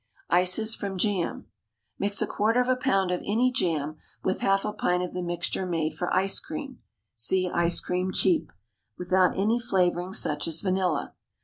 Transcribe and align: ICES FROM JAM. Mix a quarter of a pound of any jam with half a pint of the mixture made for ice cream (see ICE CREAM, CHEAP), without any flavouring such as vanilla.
ICES 0.31 0.73
FROM 0.73 0.97
JAM. 0.97 1.45
Mix 1.99 2.23
a 2.23 2.25
quarter 2.25 2.59
of 2.59 2.67
a 2.67 2.75
pound 2.75 3.11
of 3.11 3.21
any 3.23 3.51
jam 3.51 3.97
with 4.23 4.39
half 4.41 4.65
a 4.65 4.73
pint 4.73 5.03
of 5.03 5.13
the 5.13 5.21
mixture 5.21 5.67
made 5.67 5.93
for 5.93 6.11
ice 6.11 6.39
cream 6.39 6.79
(see 7.13 7.51
ICE 7.51 7.79
CREAM, 7.81 8.11
CHEAP), 8.11 8.51
without 8.97 9.37
any 9.37 9.59
flavouring 9.59 10.13
such 10.13 10.47
as 10.47 10.59
vanilla. 10.59 11.13